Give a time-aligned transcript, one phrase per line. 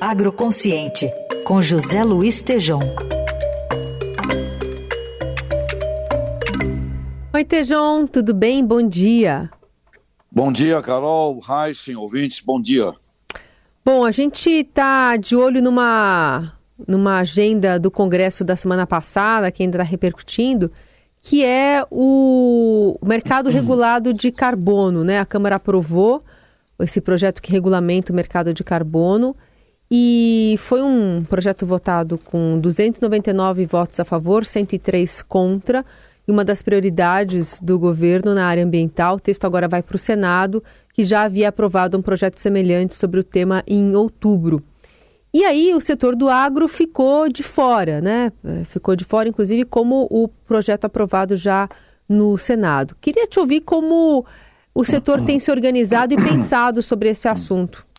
[0.00, 1.12] Agroconsciente,
[1.44, 2.80] com José Luiz Tejom.
[7.34, 8.64] Oi, Tejom, tudo bem?
[8.64, 9.50] Bom dia.
[10.32, 12.94] Bom dia, Carol, Heisen, ouvintes, bom dia.
[13.84, 16.54] Bom, a gente está de olho numa,
[16.88, 20.72] numa agenda do Congresso da semana passada, que ainda está repercutindo,
[21.20, 25.18] que é o mercado regulado de carbono, né?
[25.18, 26.24] A Câmara aprovou
[26.78, 29.36] esse projeto que regulamenta o mercado de carbono
[29.90, 35.84] e foi um projeto votado com 299 votos a favor, 103 contra.
[36.28, 39.98] E uma das prioridades do governo na área ambiental, o texto agora vai para o
[39.98, 40.62] Senado,
[40.94, 44.62] que já havia aprovado um projeto semelhante sobre o tema em outubro.
[45.34, 48.32] E aí o setor do agro ficou de fora, né?
[48.44, 51.68] É, ficou de fora, inclusive, como o projeto aprovado já
[52.08, 52.96] no Senado.
[53.00, 54.24] Queria te ouvir como
[54.72, 57.89] o setor tem se organizado e pensado sobre esse assunto.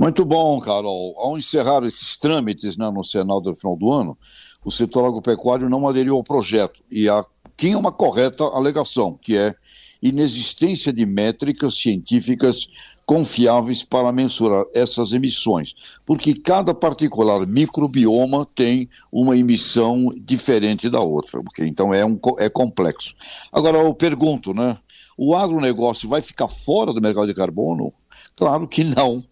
[0.00, 1.14] Muito bom, Carol.
[1.18, 4.16] Ao encerrar esses trâmites né, no Senado no final do ano,
[4.64, 7.22] o setor agropecuário não aderiu ao projeto e a,
[7.54, 9.54] tinha uma correta alegação, que é
[10.02, 12.66] inexistência de métricas científicas
[13.04, 15.74] confiáveis para mensurar essas emissões,
[16.06, 22.48] porque cada particular microbioma tem uma emissão diferente da outra, porque então é, um, é
[22.48, 23.14] complexo.
[23.52, 24.78] Agora eu pergunto, né?
[25.14, 27.92] O agronegócio vai ficar fora do mercado de carbono?
[28.34, 29.22] Claro que não.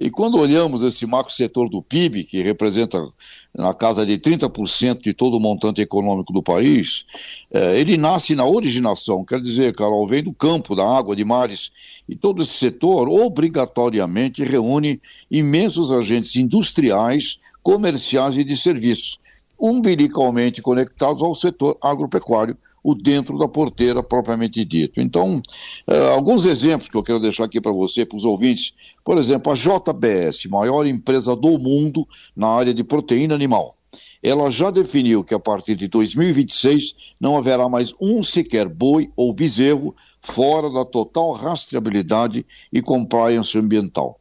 [0.00, 3.04] E quando olhamos esse macro setor do PIB, que representa
[3.52, 7.04] na casa de 30% de todo o montante econômico do país,
[7.50, 11.72] é, ele nasce na originação, quer dizer, Carol, vem do campo, da água, de mares,
[12.08, 19.18] e todo esse setor obrigatoriamente reúne imensos agentes industriais, comerciais e de serviços,
[19.60, 22.56] umbilicalmente conectados ao setor agropecuário,
[22.88, 24.98] o dentro da porteira propriamente dito.
[24.98, 25.42] Então,
[25.86, 28.72] uh, alguns exemplos que eu quero deixar aqui para você, para os ouvintes.
[29.04, 33.76] Por exemplo, a JBS, maior empresa do mundo na área de proteína animal.
[34.22, 39.34] Ela já definiu que a partir de 2026 não haverá mais um sequer boi ou
[39.34, 44.18] bezerro fora da total rastreabilidade e compliance ambiental.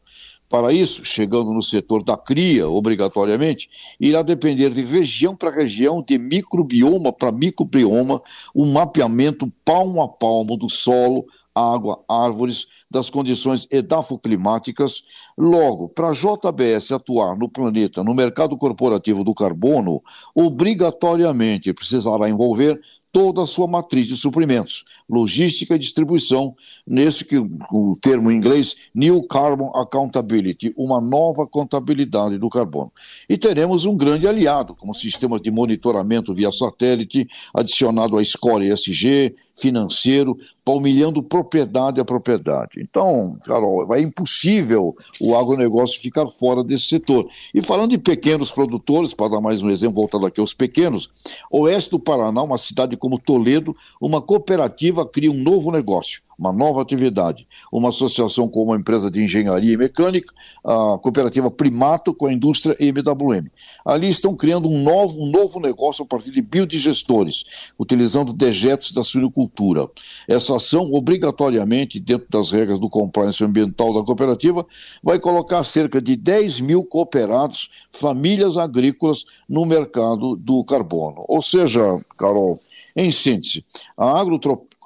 [0.49, 3.69] Para isso, chegando no setor da cria, obrigatoriamente,
[3.99, 8.21] irá depender de região para região, de microbioma para microbioma,
[8.53, 15.01] o um mapeamento palmo a palmo do solo, água, árvores, das condições edafoclimáticas.
[15.37, 20.01] Logo, para a JBS atuar no planeta, no mercado corporativo do carbono,
[20.35, 22.79] obrigatoriamente precisará envolver
[23.11, 28.75] toda a sua matriz de suprimentos, logística e distribuição, nesse que o termo em inglês
[28.93, 32.91] New Carbon Accountability, uma nova contabilidade do carbono.
[33.27, 39.35] E teremos um grande aliado, como sistemas de monitoramento via satélite, adicionado à escola ESG,
[39.55, 42.79] financeiro, palmilhando propriedade a propriedade.
[42.79, 47.27] Então, Carol, é impossível o agronegócio ficar fora desse setor.
[47.53, 51.09] E falando de pequenos produtores, para dar mais um exemplo voltado aqui aos pequenos,
[51.49, 56.81] oeste do Paraná, uma cidade como Toledo, uma cooperativa cria um novo negócio uma nova
[56.81, 57.47] atividade.
[57.71, 60.33] Uma associação com uma empresa de engenharia e mecânica,
[60.63, 63.47] a cooperativa Primato com a indústria MWM.
[63.83, 69.03] Ali estão criando um novo, um novo negócio a partir de biodigestores, utilizando dejetos da
[69.03, 69.87] suinocultura.
[70.27, 74.65] Essa ação, obrigatoriamente, dentro das regras do compliance ambiental da cooperativa,
[75.01, 81.23] vai colocar cerca de 10 mil cooperados, famílias agrícolas, no mercado do carbono.
[81.27, 81.81] Ou seja,
[82.17, 82.57] Carol,
[82.95, 83.63] em síntese,
[83.97, 84.19] a,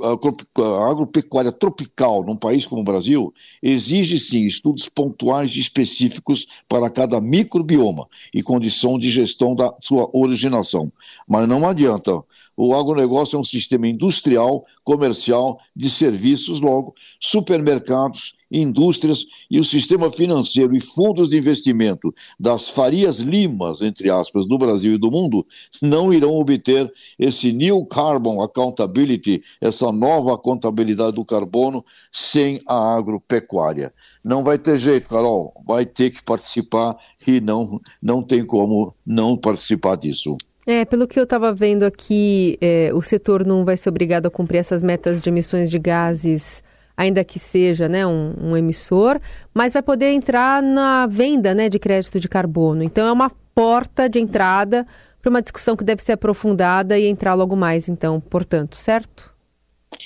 [0.03, 6.89] a agropecuária tropical num país como o Brasil exige sim estudos pontuais e específicos para
[6.89, 10.91] cada microbioma e condição de gestão da sua originação.
[11.27, 12.21] Mas não adianta.
[12.55, 20.11] O agronegócio é um sistema industrial, comercial, de serviços, logo, supermercados, indústrias e o sistema
[20.11, 25.45] financeiro e fundos de investimento das Farias Limas, entre aspas, do Brasil e do mundo,
[25.81, 33.93] não irão obter esse New Carbon Accountability, essa nova contabilidade do carbono, sem a agropecuária.
[34.23, 39.37] Não vai ter jeito, Carol, vai ter que participar e não, não tem como não
[39.37, 40.35] participar disso.
[40.65, 44.31] É, pelo que eu estava vendo aqui, é, o setor não vai ser obrigado a
[44.31, 46.63] cumprir essas metas de emissões de gases
[46.95, 49.19] ainda que seja né, um, um, emissor,
[49.53, 52.83] mas vai poder entrar na venda né, de crédito de carbono.
[52.83, 54.85] Então é uma porta de entrada
[55.21, 59.31] para uma discussão que deve ser aprofundada e entrar logo mais, então, portanto, certo?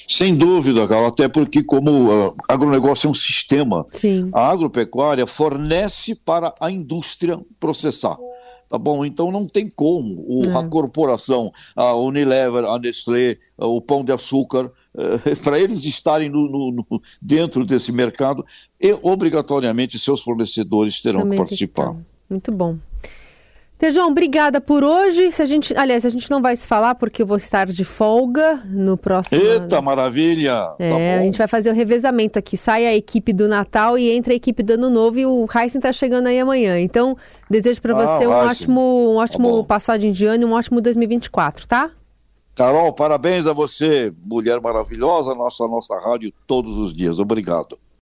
[0.08, 4.30] Sem dúvida, Carol, até porque como uh, agronegócio é um sistema, Sim.
[4.34, 8.18] a agropecuária fornece para a indústria processar.
[8.70, 10.58] Tá bom, então não tem como o, é.
[10.58, 16.50] a corporação, a Unilever, a Nestlé, o Pão de Açúcar, eh, para eles estarem no,
[16.50, 18.46] no, no, dentro desse mercado,
[18.82, 21.96] e obrigatoriamente seus fornecedores terão Também que participar.
[22.30, 22.78] Muito bom.
[23.78, 25.32] Tejão, obrigada por hoje.
[25.32, 27.84] Se a gente, aliás, a gente não vai se falar porque eu vou estar de
[27.84, 29.42] folga no próximo.
[29.42, 30.74] Eita, maravilha!
[30.80, 32.56] É, tá a gente vai fazer o revezamento aqui.
[32.56, 35.80] Sai a equipe do Natal e entra a equipe do Ano Novo e o Heisen
[35.80, 36.80] está chegando aí amanhã.
[36.80, 37.18] Então,
[37.50, 38.82] desejo para ah, você um ótimo,
[39.14, 41.92] um ótimo tá passagem de ano e um ótimo 2024, tá?
[42.56, 47.20] Carol, parabéns a você, mulher maravilhosa, nossa nossa rádio todos os dias.
[47.20, 47.78] Obrigado.